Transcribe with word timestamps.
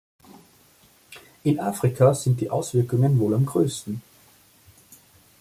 In 1.43 1.59
Afrika 1.59 2.15
sind 2.15 2.41
die 2.41 2.49
Auswirkungen 2.49 3.19
wohl 3.19 3.35
am 3.35 3.45
größten. 3.45 4.01